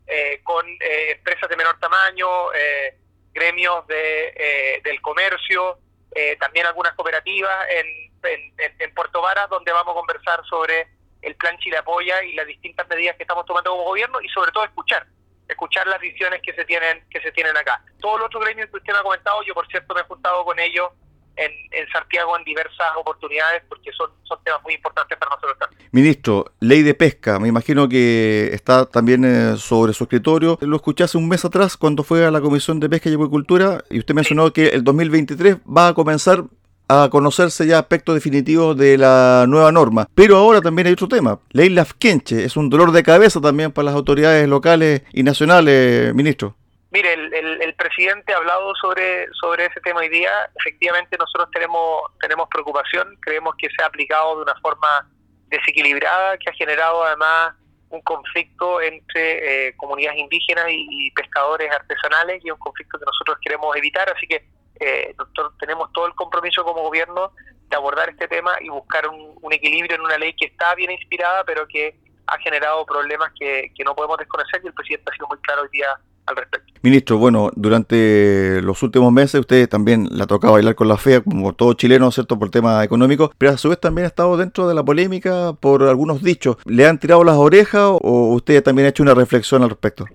eh, 0.08 0.40
con 0.44 0.66
eh, 0.66 1.12
empresas 1.12 1.50
de 1.50 1.58
menor 1.58 1.78
tamaño, 1.80 2.54
eh, 2.54 2.98
gremios 3.34 3.86
de, 3.88 4.34
eh, 4.36 4.82
del 4.82 5.02
comercio, 5.02 5.78
eh, 6.16 6.38
también 6.38 6.66
algunas 6.66 6.94
cooperativas 6.94 7.68
en, 7.70 7.86
en, 8.24 8.76
en, 8.80 8.94
Puerto 8.94 9.22
Vara, 9.22 9.46
donde 9.48 9.74
vamos 9.74 9.92
a 9.92 10.00
conversar 10.00 10.42
sobre 10.46 10.88
el 11.22 11.36
plan 11.36 11.58
Chile 11.58 11.78
Apoya 11.78 12.24
y 12.24 12.34
las 12.34 12.48
distintas 12.48 12.88
medidas 12.88 13.18
que 13.18 13.24
estamos 13.24 13.46
tomando 13.46 13.72
como 13.72 13.84
gobierno 13.84 14.22
y 14.22 14.30
sobre 14.30 14.52
todo 14.52 14.64
escuchar 14.64 15.06
escuchar 15.48 15.86
las 15.86 16.00
visiones 16.00 16.42
que 16.42 16.54
se 16.54 16.64
tienen 16.64 17.04
que 17.10 17.20
se 17.20 17.32
tienen 17.34 17.56
acá. 17.58 17.84
Todos 18.00 18.20
los 18.20 18.28
otros 18.28 18.46
gremios 18.46 18.70
que 18.70 18.78
usted 18.78 18.94
me 18.94 19.00
ha 19.00 19.04
comentado, 19.04 19.44
yo 19.44 19.54
por 19.54 19.68
cierto 19.68 19.94
me 19.94 20.00
he 20.00 20.06
juntado 20.06 20.46
con 20.46 20.58
ellos 20.58 20.92
en, 21.36 21.52
en, 21.72 21.88
Santiago 21.92 22.38
en 22.38 22.44
diversas 22.44 22.88
oportunidades 22.98 23.64
porque 23.68 23.92
son, 23.94 24.10
son 24.24 24.38
temas 24.44 24.62
muy 24.64 24.74
importantes 24.74 25.18
para 25.18 25.36
nosotros 25.36 25.58
también. 25.60 25.90
Ministro, 25.92 26.46
ley 26.60 26.84
de 26.84 26.94
pesca, 26.94 27.40
me 27.40 27.48
imagino 27.48 27.88
que 27.90 28.50
está 28.54 28.86
también 28.86 29.26
eh, 29.26 29.58
sobre 29.58 29.94
su 29.94 30.04
escritorio. 30.04 30.58
Lo 30.62 30.76
escuché 30.76 31.04
hace 31.04 31.18
un 31.18 31.28
mes 31.28 31.44
atrás 31.46 31.78
cuando 31.78 32.04
fue 32.04 32.26
a 32.26 32.32
la 32.32 32.42
Comisión 32.42 32.80
de 32.80 32.90
Pesca 32.90 33.10
y 33.10 33.14
Acuicultura 33.14 33.84
y 33.90 34.00
usted 34.00 34.14
mencionó 34.14 34.48
sí. 34.48 34.54
que 34.54 34.68
el 34.70 34.84
2023 34.84 35.58
va 35.66 35.90
a 35.90 35.94
comenzar 35.94 36.44
a 36.92 37.10
conocerse 37.10 37.66
ya 37.66 37.80
aspectos 37.80 38.16
definitivos 38.16 38.76
de 38.76 38.98
la 38.98 39.46
nueva 39.48 39.72
norma. 39.72 40.08
Pero 40.14 40.36
ahora 40.36 40.62
también 40.62 40.88
hay 40.88 40.94
otro 40.94 41.08
tema. 41.08 41.40
Ley 41.52 41.70
Lafkenche 41.70 42.44
es 42.44 42.58
un 42.58 42.70
dolor 42.70 42.92
de 42.92 43.02
cabeza 43.02 43.40
también 43.40 43.72
para 43.72 43.86
las 43.86 43.96
autoridades 43.96 44.48
locales 44.48 45.04
y 45.14 45.24
nacionales, 45.24 46.14
ministro. 46.14 46.56
Mire, 46.92 47.14
el, 47.14 47.74
presidente 47.76 48.34
ha 48.34 48.38
hablado 48.38 48.76
sobre, 48.76 49.32
sobre 49.40 49.66
ese 49.66 49.80
tema 49.80 50.02
hoy 50.02 50.10
día. 50.10 50.30
Efectivamente, 50.60 51.16
nosotros 51.18 51.50
tenemos, 51.52 52.02
tenemos 52.20 52.50
preocupación. 52.50 53.18
Creemos 53.22 53.56
que 53.58 53.70
se 53.70 53.82
ha 53.82 53.86
aplicado 53.86 54.36
de 54.36 54.42
una 54.44 54.56
forma 54.60 55.10
desequilibrada, 55.48 56.38
que 56.38 56.50
ha 56.50 56.54
generado 56.54 57.02
además 57.06 57.56
un 57.92 58.02
conflicto 58.02 58.82
entre 58.82 59.68
eh, 59.68 59.76
comunidades 59.78 60.20
indígenas 60.20 60.66
y, 60.70 61.10
pescadores 61.12 61.72
artesanales 61.72 62.44
y 62.44 62.52
un 62.52 62.60
conflicto 62.60 63.00
que 63.00 63.06
nosotros 63.06 63.38
queremos 63.42 63.74
evitar. 63.78 64.10
Así 64.10 64.28
que 64.28 64.46
eh, 64.82 65.16
nosotros 65.18 65.54
tenemos 65.60 65.94
todo 65.94 66.08
el 66.08 66.16
compromiso 66.16 66.66
como 66.66 66.82
gobierno 66.82 67.32
de 67.70 67.76
abordar 67.78 68.10
este 68.10 68.28
tema 68.28 68.58
y 68.60 68.68
buscar 68.68 69.08
un, 69.08 69.54
equilibrio 69.54 69.96
en 69.96 70.02
una 70.02 70.18
ley 70.18 70.34
que 70.34 70.48
está 70.48 70.76
bien 70.76 70.92
inspirada, 70.92 71.46
pero 71.46 71.66
que 71.68 71.96
ha 72.28 72.38
generado 72.40 72.86
problemas 72.86 73.32
que, 73.40 73.72
que 73.76 73.84
no 73.86 73.96
podemos 73.96 74.18
desconocer 74.18 74.60
y 74.62 74.68
el 74.68 74.74
presidente 74.74 75.10
ha 75.10 75.14
sido 75.14 75.28
muy 75.28 75.38
claro 75.40 75.62
hoy 75.62 75.70
día 75.72 75.88
al 76.32 76.38
respecto. 76.38 76.74
Ministro, 76.84 77.18
bueno, 77.18 77.52
durante 77.56 78.60
los 78.64 78.82
últimos 78.82 79.12
meses 79.12 79.40
usted 79.40 79.70
también 79.70 80.08
la 80.10 80.26
tocado 80.26 80.54
bailar 80.54 80.74
con 80.74 80.88
la 80.88 80.98
FEA, 80.98 81.22
como 81.22 81.54
todo 81.54 81.74
chileno, 81.74 82.12
¿cierto?, 82.12 82.40
por 82.40 82.50
tema 82.50 82.84
económico, 82.84 83.32
pero 83.38 83.52
a 83.52 83.58
su 83.58 83.70
vez 83.70 83.80
también 83.80 84.06
ha 84.06 84.08
estado 84.08 84.36
dentro 84.36 84.68
de 84.68 84.74
la 84.74 84.84
polémica 84.84 85.54
por 85.54 85.84
algunos 85.84 86.24
dichos. 86.24 86.58
¿Le 86.66 86.88
han 86.88 86.98
tirado 86.98 87.24
las 87.24 87.36
orejas 87.36 87.84
o 88.02 88.34
usted 88.34 88.64
también 88.64 88.88
ha 88.88 88.90
hecho 88.90 89.04
una 89.04 89.14
reflexión 89.14 89.62
al 89.62 89.70
respecto? 89.70 90.06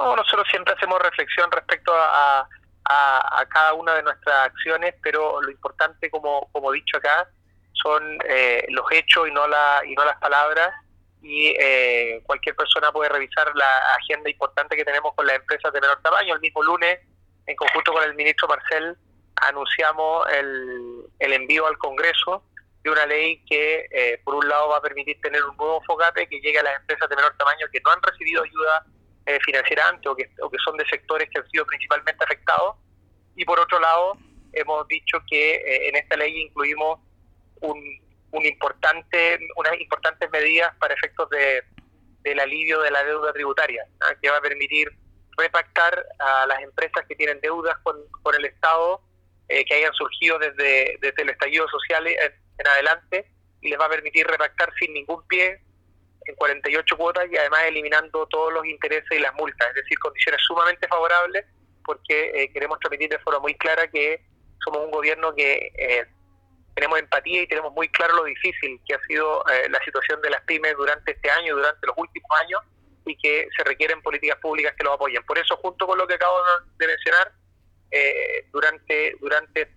No, 0.00 0.16
nosotros 0.16 0.46
siempre 0.50 0.74
hacemos 0.74 1.00
reflexión 1.00 1.50
respecto 1.52 1.92
a, 1.94 2.48
cada 3.48 3.72
una 3.74 3.94
de 3.94 4.02
nuestras 4.02 4.46
acciones, 4.46 4.94
pero 5.02 5.40
lo 5.40 5.50
importante, 5.50 6.10
como, 6.10 6.48
como 6.52 6.72
dicho 6.72 6.98
acá, 6.98 7.28
son 7.72 8.18
eh, 8.28 8.66
los 8.70 8.84
hechos 8.90 9.28
y 9.28 9.32
no, 9.32 9.46
la, 9.46 9.80
y 9.86 9.94
no 9.94 10.04
las 10.04 10.18
palabras 10.18 10.70
y 11.26 11.48
eh, 11.58 12.22
cualquier 12.24 12.54
persona 12.54 12.92
puede 12.92 13.08
revisar 13.08 13.50
la 13.56 13.68
agenda 13.98 14.30
importante 14.30 14.76
que 14.76 14.84
tenemos 14.84 15.12
con 15.14 15.26
las 15.26 15.34
empresas 15.34 15.72
de 15.72 15.80
menor 15.80 16.00
tamaño. 16.00 16.34
El 16.34 16.40
mismo 16.40 16.62
lunes, 16.62 17.00
en 17.46 17.56
conjunto 17.56 17.92
con 17.92 18.04
el 18.04 18.14
ministro 18.14 18.46
Marcel, 18.46 18.96
anunciamos 19.34 20.24
el, 20.30 21.32
envío 21.32 21.66
al 21.66 21.76
Congreso 21.78 22.44
de 22.84 22.90
una 22.90 23.06
ley 23.06 23.42
que, 23.44 23.88
eh, 23.90 24.20
por 24.22 24.36
un 24.36 24.48
lado, 24.48 24.68
va 24.68 24.76
a 24.76 24.80
permitir 24.80 25.20
tener 25.20 25.44
un 25.44 25.56
nuevo 25.56 25.82
fogate 25.84 26.28
que 26.28 26.38
llegue 26.38 26.60
a 26.60 26.62
las 26.62 26.76
empresas 26.80 27.08
de 27.08 27.16
menor 27.16 27.36
tamaño 27.36 27.66
que 27.72 27.80
no 27.84 27.90
han 27.90 28.02
recibido 28.02 28.44
ayuda 28.44 28.86
eh, 29.26 29.40
financiera 29.44 29.88
antes 29.88 30.06
o 30.06 30.14
que, 30.14 30.30
o 30.40 30.48
que 30.48 30.58
son 30.64 30.76
de 30.76 30.86
sectores 30.86 31.28
que 31.28 31.40
han 31.40 31.50
sido 31.50 31.66
principalmente 31.66 32.24
afectados. 32.24 32.76
Y 33.34 33.44
por 33.44 33.58
otro 33.58 33.80
lado, 33.80 34.16
hemos 34.52 34.86
dicho 34.86 35.18
que 35.28 35.88
en 35.88 35.96
esta 35.96 36.16
ley 36.16 36.42
incluimos 36.42 37.00
un, 37.62 38.05
un 38.36 38.46
importante, 38.46 39.38
unas 39.56 39.80
importantes 39.80 40.30
medidas 40.30 40.74
para 40.76 40.94
efectos 40.94 41.28
de, 41.30 41.62
del 42.20 42.38
alivio 42.40 42.80
de 42.80 42.90
la 42.90 43.02
deuda 43.02 43.32
tributaria, 43.32 43.84
¿ah? 44.00 44.14
que 44.20 44.30
va 44.30 44.36
a 44.36 44.40
permitir 44.40 44.90
repactar 45.38 46.04
a 46.18 46.46
las 46.46 46.60
empresas 46.62 47.04
que 47.08 47.14
tienen 47.16 47.40
deudas 47.40 47.76
con, 47.82 47.96
con 48.22 48.34
el 48.34 48.44
Estado 48.44 49.00
eh, 49.48 49.64
que 49.64 49.74
hayan 49.74 49.92
surgido 49.92 50.38
desde, 50.38 50.98
desde 51.00 51.22
el 51.22 51.30
estallido 51.30 51.68
social 51.68 52.06
en, 52.06 52.16
en, 52.58 52.66
adelante 52.66 53.30
y 53.60 53.68
les 53.68 53.78
va 53.78 53.86
a 53.86 53.90
permitir 53.90 54.26
repactar 54.26 54.72
sin 54.78 54.92
ningún 54.92 55.26
pie 55.28 55.60
en 56.24 56.34
48 56.34 56.96
cuotas 56.96 57.26
y 57.30 57.36
además 57.36 57.62
eliminando 57.66 58.26
todos 58.26 58.52
los 58.52 58.66
intereses 58.66 59.10
y 59.12 59.20
las 59.20 59.34
multas, 59.34 59.68
es 59.68 59.74
decir, 59.74 59.98
condiciones 59.98 60.40
sumamente 60.42 60.88
favorables 60.88 61.46
porque 61.84 62.32
eh, 62.34 62.52
queremos 62.52 62.80
transmitir 62.80 63.08
de 63.08 63.18
forma 63.20 63.38
muy 63.40 63.54
clara 63.54 63.88
que 63.88 64.20
somos 64.64 64.84
un 64.84 64.90
gobierno 64.90 65.34
que 65.34 65.70
eh, 65.78 66.06
tenemos 66.76 66.98
empatía 66.98 67.42
y 67.42 67.46
tenemos 67.46 67.72
muy 67.72 67.88
claro 67.88 68.16
lo 68.16 68.24
difícil 68.24 68.78
que 68.86 68.94
ha 68.94 69.00
sido 69.08 69.42
eh, 69.48 69.66
la 69.70 69.82
situación 69.82 70.20
de 70.20 70.28
las 70.28 70.42
pymes 70.42 70.76
durante 70.76 71.12
este 71.12 71.30
año, 71.30 71.56
durante 71.56 71.86
los 71.86 71.96
últimos 71.96 72.30
años, 72.42 72.60
y 73.06 73.16
que 73.16 73.48
se 73.56 73.64
requieren 73.64 74.02
políticas 74.02 74.38
públicas 74.40 74.74
que 74.76 74.84
lo 74.84 74.92
apoyen. 74.92 75.24
Por 75.24 75.38
eso, 75.38 75.56
junto 75.56 75.86
con 75.86 75.96
lo 75.96 76.06
que 76.06 76.14
acabo 76.14 76.36
de 76.76 76.86
mencionar, 76.86 77.32
eh, 77.90 78.44
durante, 78.52 79.16
durante 79.20 79.70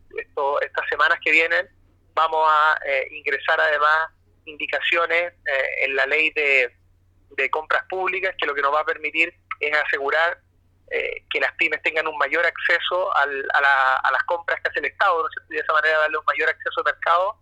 estas 0.62 0.90
semanas 0.90 1.20
que 1.24 1.32
vienen, 1.32 1.70
vamos 2.14 2.46
a 2.50 2.78
eh, 2.86 3.08
ingresar 3.12 3.62
además 3.62 4.10
indicaciones 4.46 5.34
en 5.82 5.96
la 5.96 6.06
ley 6.08 6.32
de 6.32 7.50
compras 7.52 7.84
públicas, 7.88 8.36
que 8.38 8.48
lo 8.48 8.56
que 8.56 8.62
nos 8.62 8.74
va 8.74 8.82
a 8.82 8.86
permitir 8.86 9.34
es 9.60 9.78
asegurar 9.78 10.40
eh, 10.92 11.24
que 11.30 11.40
las 11.40 11.54
pymes 11.54 11.82
tengan 11.84 12.08
un 12.08 12.18
mayor 12.18 12.46
acceso 12.46 13.16
al, 13.16 13.46
a, 13.54 14.12
las 14.12 14.24
compras 14.24 14.60
que 14.62 14.70
hace 14.70 14.80
el 14.80 14.86
Estado, 14.86 15.22
¿no? 15.22 15.30
de 15.48 15.58
esa 15.58 15.74
manera 15.74 16.00
darle 16.00 16.18
un 16.18 16.26
mayor 16.26 16.50
acceso 16.50 16.80
al 16.80 16.86
mercado 16.86 17.38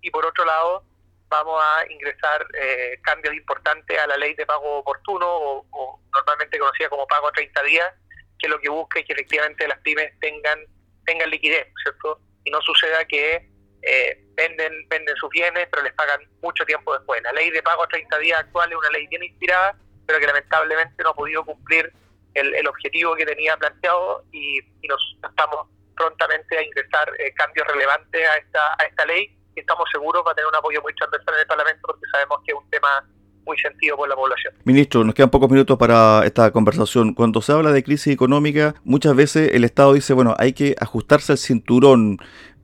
y 0.00 0.10
por 0.10 0.24
otro 0.24 0.44
lado 0.44 0.84
vamos 1.28 1.60
a 1.62 1.90
ingresar 1.90 2.46
eh, 2.54 2.98
cambios 3.02 3.34
importantes 3.34 3.98
a 3.98 4.06
la 4.06 4.16
ley 4.16 4.34
de 4.34 4.46
pago 4.46 4.78
oportuno 4.78 5.26
o, 5.28 6.00
normalmente 6.14 6.58
conocida 6.58 6.88
como 6.88 7.06
pago 7.06 7.28
a 7.28 7.32
30 7.32 7.62
días, 7.64 7.92
que 8.38 8.48
lo 8.48 8.58
que 8.60 8.70
busca 8.70 9.00
es 9.00 9.06
que 9.06 9.12
efectivamente 9.12 9.68
las 9.68 9.78
pymes 9.80 10.18
tengan 10.20 10.58
tengan 11.04 11.30
liquidez, 11.30 11.68
¿cierto? 11.82 12.20
Y 12.44 12.50
no 12.50 12.60
suceda 12.62 13.04
que 13.04 13.48
eh, 13.82 14.24
venden 14.34 14.88
venden 14.88 15.14
sus 15.16 15.28
bienes 15.30 15.68
pero 15.70 15.82
les 15.82 15.92
pagan 15.92 16.20
mucho 16.40 16.64
tiempo 16.64 16.94
después. 16.94 17.22
La 17.22 17.32
ley 17.32 17.50
de 17.50 17.62
pago 17.62 17.84
a 17.84 17.88
30 17.88 18.18
días 18.18 18.40
actual 18.40 18.70
es 18.70 18.78
una 18.78 18.90
ley 18.90 19.06
bien 19.08 19.22
inspirada, 19.22 19.76
pero 20.06 20.18
que 20.18 20.26
lamentablemente 20.26 21.02
no 21.02 21.10
ha 21.10 21.14
podido 21.14 21.44
cumplir 21.44 21.92
el, 22.36 22.66
objetivo 22.68 23.14
que 23.14 23.26
tenía 23.26 23.56
planteado 23.56 24.24
y, 24.32 24.60
nos 24.88 25.16
estamos 25.28 25.66
prontamente 25.96 26.56
a 26.56 26.62
ingresar 26.62 27.10
eh, 27.18 27.32
cambios 27.34 27.66
relevantes 27.66 28.28
a 28.28 28.36
esta, 28.36 28.60
a 28.78 28.84
esta 28.84 29.04
ley 29.06 29.36
y 29.56 29.60
estamos 29.60 29.88
seguros 29.90 30.22
va 30.24 30.30
a 30.30 30.34
tener 30.34 30.48
un 30.48 30.54
apoyo 30.54 30.80
muy 30.82 30.94
transversal 30.94 31.34
en 31.34 31.40
el 31.40 31.46
Parlamento 31.46 31.80
porque 31.86 32.02
sabemos 32.12 32.38
que 32.44 32.52
es 32.52 32.58
un 32.58 32.70
tema 32.70 33.04
muy 33.44 33.58
sentido 33.58 33.96
por 33.96 34.08
la 34.08 34.14
población. 34.14 34.52
Ministro, 34.64 35.04
nos 35.04 35.14
quedan 35.14 35.30
pocos 35.30 35.50
minutos 35.50 35.78
para 35.78 36.24
esta 36.24 36.50
conversación. 36.50 37.14
Cuando 37.14 37.40
se 37.40 37.52
habla 37.52 37.72
de 37.72 37.82
crisis 37.82 38.12
económica, 38.12 38.74
muchas 38.84 39.14
veces 39.16 39.54
el 39.54 39.64
Estado 39.64 39.94
dice, 39.94 40.12
bueno, 40.12 40.34
hay 40.38 40.52
que 40.52 40.74
ajustarse 40.78 41.32
al 41.32 41.38
cinturón 41.38 42.18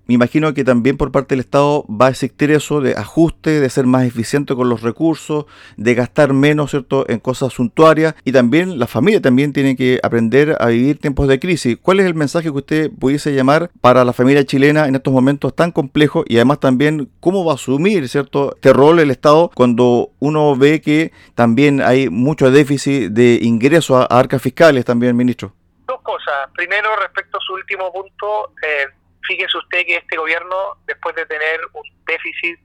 me 0.06 0.14
imagino 0.14 0.52
que 0.52 0.64
también 0.64 0.97
por 0.97 1.12
parte 1.12 1.35
del 1.35 1.40
Estado 1.40 1.85
va 1.88 2.06
a 2.06 2.11
existir 2.11 2.50
eso 2.50 2.80
de 2.80 2.94
ajuste, 2.94 3.61
de 3.61 3.71
ser 3.71 3.87
más 3.87 4.04
eficiente 4.04 4.54
con 4.54 4.68
los 4.68 4.82
recursos, 4.82 5.47
de 5.76 5.94
gastar 5.94 6.32
menos, 6.32 6.71
¿cierto?, 6.71 7.09
en 7.09 7.21
cosas 7.21 7.52
suntuarias 7.52 8.14
y 8.25 8.32
también 8.32 8.78
la 8.78 8.87
familia 8.87 9.23
también 9.23 9.52
tiene 9.52 9.76
que 9.76 10.00
aprender 10.02 10.56
a 10.59 10.66
vivir 10.66 10.99
tiempos 10.99 11.28
de 11.28 11.38
crisis. 11.38 11.78
¿Cuál 11.80 12.00
es 12.00 12.06
el 12.06 12.14
mensaje 12.14 12.50
que 12.50 12.59
usted 12.59 12.90
pudiese 12.90 13.32
llamar 13.32 13.71
para 13.80 14.04
la 14.04 14.12
familia 14.12 14.44
chilena 14.44 14.87
en 14.88 14.97
estos 14.97 15.12
momentos 15.12 15.54
tan 15.54 15.71
complejos 15.71 16.25
y 16.28 16.37
además 16.37 16.59
también 16.59 17.09
cómo 17.21 17.44
va 17.44 17.52
a 17.52 17.54
asumir, 17.54 18.09
¿cierto?, 18.09 18.54
este 18.56 18.73
rol 18.73 18.99
el 18.99 19.11
Estado 19.11 19.50
cuando 19.54 20.11
uno 20.18 20.56
ve 20.56 20.80
que 20.80 21.12
también 21.35 21.80
hay 21.80 22.09
mucho 22.09 22.50
déficit 22.50 23.12
de 23.12 23.38
ingresos 23.42 24.04
a, 24.11 24.18
arcas 24.18 24.42
fiscales 24.42 24.85
también, 24.85 25.16
ministro? 25.16 25.52
Dos 25.87 26.00
cosas. 26.02 26.50
Primero, 26.54 26.88
respecto 27.00 27.38
a 27.38 27.40
su 27.40 27.54
último 27.54 27.92
punto, 27.92 28.52
eh, 28.62 29.01
fíjese 29.26 29.57
usted 29.57 29.87
que 29.87 29.97
este 29.97 30.17
gobierno, 30.17 30.76
después 30.87 31.14
de 31.14 31.26
tener 31.26 31.61
un 31.73 31.83
déficit 32.07 32.59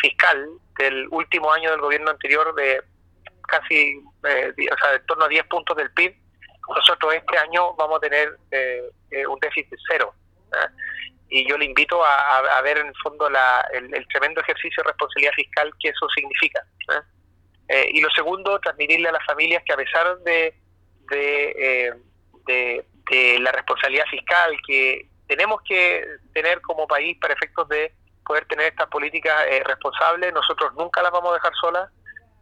fiscal 0.00 0.48
del 0.78 1.06
último 1.10 1.52
año 1.52 1.70
del 1.70 1.80
gobierno 1.80 2.10
anterior 2.10 2.54
de 2.54 2.82
casi, 3.46 4.02
eh, 4.24 4.52
o 4.72 4.78
sea, 4.78 4.94
en 4.94 5.06
torno 5.06 5.24
a 5.24 5.28
10 5.28 5.44
puntos 5.46 5.76
del 5.76 5.90
PIB, 5.92 6.14
nosotros 6.74 7.14
este 7.14 7.38
año 7.38 7.74
vamos 7.74 7.98
a 7.98 8.00
tener 8.00 8.36
eh, 8.50 8.82
eh, 9.10 9.26
un 9.26 9.38
déficit 9.40 9.78
cero. 9.88 10.14
Y 11.28 11.48
yo 11.48 11.56
le 11.56 11.64
invito 11.64 12.04
a, 12.04 12.60
ver 12.62 12.78
en 12.78 12.88
el 12.88 12.94
fondo 13.02 13.30
la, 13.30 13.64
el, 13.72 14.06
tremendo 14.08 14.40
ejercicio 14.40 14.82
de 14.82 14.88
responsabilidad 14.88 15.32
fiscal 15.34 15.72
que 15.80 15.90
eso 15.90 16.08
significa. 16.08 16.60
y 17.92 18.00
lo 18.00 18.10
segundo, 18.10 18.58
transmitirle 18.58 19.08
a 19.08 19.12
las 19.12 19.24
familias 19.24 19.62
que 19.64 19.72
a 19.72 19.76
pesar 19.76 20.18
de, 20.20 20.56
de 21.08 21.94
la 23.38 23.52
responsabilidad 23.52 24.06
fiscal 24.06 24.56
que 24.66 25.09
tenemos 25.30 25.62
que 25.62 26.04
tener 26.34 26.60
como 26.60 26.88
país 26.88 27.16
para 27.20 27.34
efectos 27.34 27.68
de 27.68 27.94
poder 28.26 28.46
tener 28.46 28.66
estas 28.66 28.88
políticas 28.88 29.32
eh, 29.48 29.62
responsables. 29.64 30.32
Nosotros 30.34 30.74
nunca 30.74 31.00
las 31.02 31.12
vamos 31.12 31.30
a 31.30 31.34
dejar 31.34 31.52
solas, 31.60 31.88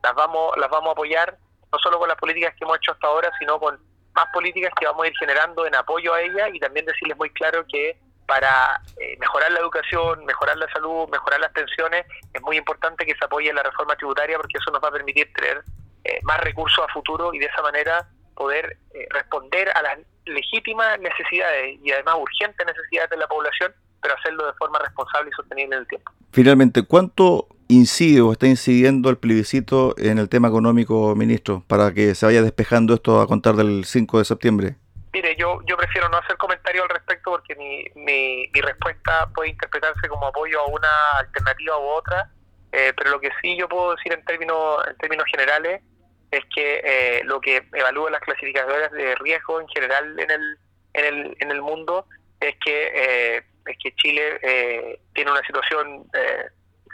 las 0.02 0.14
vamos, 0.14 0.57
las 0.57 0.71
vamos 0.71 0.88
a 0.88 0.92
apoyar, 0.92 1.37
no 1.71 1.78
solo 1.80 1.99
con 1.99 2.09
las 2.09 2.16
políticas 2.16 2.54
que 2.57 2.64
hemos 2.64 2.78
hecho 2.78 2.92
hasta 2.92 3.07
ahora, 3.07 3.30
sino 3.38 3.61
con 3.61 3.78
más 4.14 4.25
políticas 4.33 4.73
que 4.80 4.87
vamos 4.87 5.04
a 5.04 5.09
ir 5.09 5.12
generando 5.18 5.66
en 5.66 5.75
apoyo 5.75 6.14
a 6.14 6.23
ellas 6.23 6.49
y 6.54 6.61
también 6.61 6.87
decirles 6.87 7.18
muy 7.18 7.28
claro 7.28 7.62
que 7.71 7.99
para 8.26 8.80
eh, 8.99 9.18
mejorar 9.21 9.52
la 9.52 9.61
educación, 9.61 10.25
mejorar 10.25 10.57
la 10.57 10.73
salud, 10.73 11.11
mejorar 11.11 11.40
las 11.40 11.52
pensiones, 11.52 12.07
es 12.33 12.40
muy 12.40 12.57
importante 12.57 13.04
que 13.04 13.14
se 13.16 13.25
apoye 13.26 13.52
la 13.52 13.64
reforma 13.64 13.97
tributaria 13.97 14.38
porque 14.38 14.57
eso 14.57 14.71
nos 14.71 14.83
va 14.83 14.88
a 14.88 14.92
permitir 14.92 15.30
tener 15.35 15.62
eh, 16.04 16.21
más 16.23 16.40
recursos 16.40 16.83
a 16.83 16.90
futuro 16.90 17.35
y 17.35 17.38
de 17.38 17.47
esa 17.47 17.61
manera 17.61 18.09
poder 18.35 18.78
responder 19.11 19.68
a 19.76 19.83
las 19.83 19.99
legítimas 20.28 20.99
necesidades 21.00 21.78
y 21.82 21.90
además 21.90 22.16
urgentes 22.20 22.66
necesidades 22.66 23.11
de 23.11 23.16
la 23.16 23.26
población, 23.26 23.73
pero 24.00 24.14
hacerlo 24.14 24.47
de 24.47 24.52
forma 24.54 24.78
responsable 24.78 25.30
y 25.30 25.32
sostenible 25.35 25.76
en 25.76 25.82
el 25.82 25.88
tiempo. 25.88 26.12
Finalmente, 26.32 26.82
¿cuánto 26.82 27.49
incide 27.68 28.20
o 28.20 28.32
está 28.32 28.47
incidiendo 28.47 29.11
el 29.11 29.18
plebiscito 29.18 29.94
en 29.99 30.18
el 30.18 30.28
tema 30.28 30.49
económico, 30.49 31.14
ministro, 31.14 31.64
para 31.66 31.92
que 31.92 32.14
se 32.14 32.26
vaya 32.26 32.42
despejando 32.42 32.94
esto 32.94 33.20
a 33.20 33.26
contar 33.26 33.56
del 33.56 33.85
5 33.85 34.18
de 34.18 34.25
septiembre? 34.25 34.76
Mire, 35.12 35.37
yo 35.37 35.61
yo, 35.66 35.76
prefiero 35.76 36.08
no 36.08 36.18
hacer 36.18 36.37
comentario 36.37 36.82
al 36.82 36.88
respecto 36.90 37.30
porque 37.30 37.54
mi, 37.56 37.85
mi, 37.94 38.49
mi 38.52 38.61
respuesta 38.61 39.28
puede 39.35 39.50
interpretarse 39.50 40.08
como 40.08 40.26
apoyo 40.26 40.61
a 40.61 40.66
una 40.66 40.88
alternativa 41.18 41.78
u 41.78 41.82
otra, 41.82 42.30
eh, 42.73 42.92
pero 42.97 43.11
lo 43.11 43.20
que 43.20 43.30
sí 43.40 43.56
yo 43.56 43.68
puedo 43.68 43.94
decir 43.97 44.12
en 44.12 44.25
términos, 44.25 44.87
en 44.88 44.97
términos 44.97 45.26
generales 45.30 45.82
es 46.30 46.44
que 46.54 46.80
eh, 46.85 47.23
lo 47.25 47.40
que 47.40 47.66
evalúan 47.73 48.12
las 48.12 48.20
clasificadoras 48.20 48.92
de 48.92 49.14
riesgo 49.16 49.61
en 49.61 49.68
general 49.68 50.18
en 50.18 50.30
el, 50.30 50.58
en 50.94 51.04
el, 51.04 51.37
en 51.40 51.50
el 51.50 51.62
mundo 51.62 52.06
es 52.40 52.54
que, 52.64 52.92
eh, 52.94 53.42
es 53.66 53.76
que 53.82 53.94
Chile 53.97 54.38
eh, 54.42 55.00
tiene 55.14 55.30
una 55.30 55.42
situación 55.42 56.06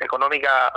económica 0.00 0.72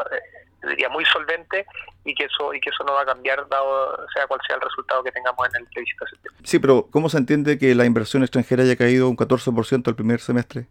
diría 0.63 0.89
muy 0.89 1.05
solvente 1.05 1.65
y 2.03 2.13
que 2.15 2.25
eso 2.25 2.53
y 2.53 2.59
que 2.59 2.69
eso 2.69 2.83
no 2.83 2.93
va 2.93 3.01
a 3.01 3.05
cambiar 3.05 3.47
dado 3.47 4.07
sea 4.13 4.27
cual 4.27 4.39
sea 4.47 4.55
el 4.55 4.61
resultado 4.61 5.03
que 5.03 5.11
tengamos 5.11 5.47
en 5.49 5.61
el 5.61 5.67
plebiscito. 5.67 6.05
Sí, 6.43 6.59
pero 6.59 6.87
¿cómo 6.91 7.09
se 7.09 7.17
entiende 7.17 7.57
que 7.57 7.75
la 7.75 7.85
inversión 7.85 8.23
extranjera 8.23 8.63
haya 8.63 8.75
caído 8.75 9.09
un 9.09 9.17
14% 9.17 9.87
el 9.87 9.95
primer 9.95 10.19
semestre? 10.19 10.65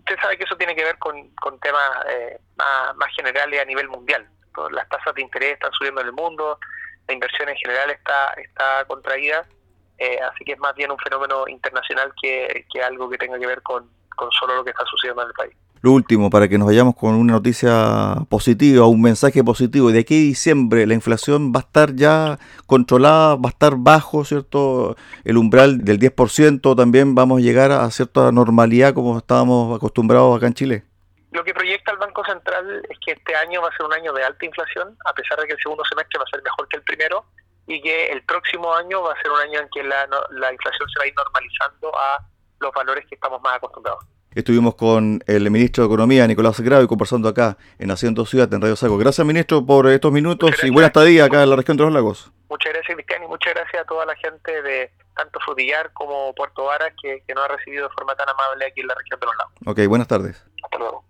Usted 0.00 0.16
sabe 0.20 0.36
que 0.36 0.44
eso 0.44 0.56
tiene 0.56 0.74
que 0.74 0.84
ver 0.84 0.98
con, 0.98 1.28
con 1.36 1.58
temas 1.60 1.90
eh, 2.10 2.38
más, 2.56 2.94
más 2.96 3.14
generales 3.16 3.60
a 3.60 3.64
nivel 3.64 3.88
mundial. 3.88 4.26
Las 4.70 4.88
tasas 4.88 5.14
de 5.14 5.22
interés 5.22 5.54
están 5.54 5.72
subiendo 5.72 6.00
en 6.00 6.08
el 6.08 6.12
mundo, 6.12 6.58
la 7.06 7.14
inversión 7.14 7.48
en 7.48 7.56
general 7.56 7.90
está 7.90 8.32
está 8.34 8.84
contraída, 8.86 9.44
eh, 9.98 10.18
así 10.30 10.44
que 10.44 10.52
es 10.52 10.58
más 10.58 10.74
bien 10.74 10.90
un 10.90 10.98
fenómeno 10.98 11.46
internacional 11.48 12.12
que, 12.20 12.66
que 12.72 12.82
algo 12.82 13.08
que 13.08 13.18
tenga 13.18 13.38
que 13.38 13.46
ver 13.46 13.62
con, 13.62 13.88
con 14.16 14.30
solo 14.32 14.56
lo 14.56 14.64
que 14.64 14.70
está 14.70 14.84
sucediendo 14.86 15.22
en 15.22 15.28
el 15.28 15.34
país. 15.34 15.54
Lo 15.84 15.92
último, 15.92 16.30
para 16.30 16.48
que 16.48 16.56
nos 16.56 16.66
vayamos 16.66 16.96
con 16.96 17.14
una 17.14 17.34
noticia 17.34 18.14
positiva, 18.30 18.86
un 18.86 19.02
mensaje 19.02 19.44
positivo. 19.44 19.92
De 19.92 19.98
aquí 19.98 20.14
a 20.14 20.28
diciembre 20.28 20.86
la 20.86 20.94
inflación 20.94 21.52
va 21.54 21.60
a 21.60 21.62
estar 21.62 21.94
ya 21.94 22.38
controlada, 22.66 23.36
va 23.36 23.50
a 23.50 23.52
estar 23.52 23.74
bajo, 23.76 24.24
¿cierto? 24.24 24.96
El 25.24 25.36
umbral 25.36 25.84
del 25.84 25.98
10%, 25.98 26.74
también 26.74 27.14
vamos 27.14 27.40
a 27.40 27.42
llegar 27.42 27.70
a 27.70 27.90
cierta 27.90 28.32
normalidad 28.32 28.94
como 28.94 29.18
estábamos 29.18 29.76
acostumbrados 29.76 30.34
acá 30.34 30.46
en 30.46 30.54
Chile. 30.54 30.84
Lo 31.34 31.42
que 31.42 31.52
proyecta 31.52 31.90
el 31.90 31.98
Banco 31.98 32.24
Central 32.24 32.86
es 32.88 32.96
que 33.04 33.10
este 33.10 33.34
año 33.34 33.60
va 33.60 33.68
a 33.68 33.76
ser 33.76 33.84
un 33.84 33.92
año 33.92 34.12
de 34.12 34.22
alta 34.22 34.46
inflación, 34.46 34.96
a 35.04 35.12
pesar 35.12 35.36
de 35.40 35.48
que 35.48 35.54
el 35.54 35.58
segundo 35.58 35.82
semestre 35.84 36.16
va 36.16 36.24
a 36.24 36.30
ser 36.30 36.40
mejor 36.44 36.68
que 36.68 36.76
el 36.76 36.84
primero, 36.84 37.24
y 37.66 37.82
que 37.82 38.12
el 38.12 38.22
próximo 38.22 38.72
año 38.72 39.02
va 39.02 39.14
a 39.14 39.20
ser 39.20 39.32
un 39.32 39.40
año 39.40 39.58
en 39.58 39.68
que 39.70 39.82
la, 39.82 40.06
la 40.30 40.52
inflación 40.52 40.88
se 40.88 40.98
va 41.00 41.04
a 41.04 41.08
ir 41.08 41.14
normalizando 41.16 41.98
a 41.98 42.24
los 42.60 42.72
valores 42.72 43.04
que 43.08 43.16
estamos 43.16 43.42
más 43.42 43.56
acostumbrados. 43.56 44.04
Estuvimos 44.32 44.76
con 44.76 45.24
el 45.26 45.50
ministro 45.50 45.82
de 45.82 45.88
Economía, 45.88 46.24
Nicolás 46.28 46.60
Grave, 46.60 46.86
conversando 46.86 47.28
acá 47.28 47.56
en 47.80 47.90
Haciendo 47.90 48.24
Ciudad, 48.26 48.52
en 48.54 48.60
Radio 48.60 48.76
Saco. 48.76 48.96
Gracias, 48.96 49.26
ministro, 49.26 49.66
por 49.66 49.88
estos 49.88 50.12
minutos 50.12 50.52
y 50.62 50.70
buena 50.70 50.86
estadía 50.86 51.24
acá 51.24 51.42
en 51.42 51.50
la 51.50 51.56
región 51.56 51.76
de 51.76 51.82
los 51.82 51.92
lagos. 51.92 52.30
Muchas 52.48 52.72
gracias, 52.72 52.94
Cristian, 52.94 53.24
y 53.24 53.26
muchas 53.26 53.54
gracias 53.54 53.82
a 53.82 53.86
toda 53.86 54.06
la 54.06 54.14
gente 54.14 54.62
de 54.62 54.92
tanto 55.16 55.40
Frutillar 55.40 55.92
como 55.94 56.32
Puerto 56.34 56.66
Varas 56.66 56.92
que, 57.02 57.24
que 57.26 57.34
nos 57.34 57.44
ha 57.44 57.48
recibido 57.48 57.88
de 57.88 57.94
forma 57.94 58.14
tan 58.14 58.28
amable 58.28 58.66
aquí 58.66 58.82
en 58.82 58.86
la 58.86 58.94
región 58.94 59.18
de 59.18 59.26
los 59.26 59.36
lagos. 59.36 59.54
Ok, 59.66 59.88
buenas 59.88 60.06
tardes. 60.06 60.46
Hasta 60.62 60.78
luego. 60.78 61.04